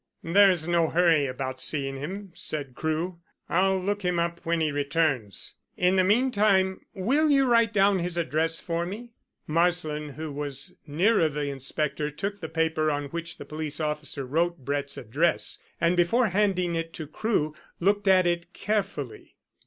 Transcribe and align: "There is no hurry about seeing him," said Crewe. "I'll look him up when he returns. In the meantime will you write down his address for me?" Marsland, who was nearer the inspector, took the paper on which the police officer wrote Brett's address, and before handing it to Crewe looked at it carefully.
"There 0.23 0.49
is 0.49 0.67
no 0.67 0.87
hurry 0.87 1.27
about 1.27 1.61
seeing 1.61 1.97
him," 1.97 2.31
said 2.33 2.73
Crewe. 2.73 3.19
"I'll 3.47 3.77
look 3.77 4.01
him 4.01 4.17
up 4.17 4.39
when 4.43 4.59
he 4.59 4.71
returns. 4.71 5.57
In 5.77 5.95
the 5.95 6.03
meantime 6.03 6.81
will 6.95 7.29
you 7.29 7.45
write 7.45 7.71
down 7.71 7.99
his 7.99 8.17
address 8.17 8.59
for 8.59 8.83
me?" 8.83 9.11
Marsland, 9.45 10.13
who 10.13 10.31
was 10.31 10.73
nearer 10.87 11.29
the 11.29 11.49
inspector, 11.49 12.09
took 12.09 12.39
the 12.39 12.49
paper 12.49 12.89
on 12.89 13.09
which 13.09 13.37
the 13.37 13.45
police 13.45 13.79
officer 13.79 14.25
wrote 14.25 14.65
Brett's 14.65 14.97
address, 14.97 15.59
and 15.79 15.95
before 15.95 16.29
handing 16.29 16.73
it 16.73 16.93
to 16.93 17.05
Crewe 17.05 17.53
looked 17.79 18.07
at 18.07 18.25
it 18.25 18.53
carefully. 18.53 19.35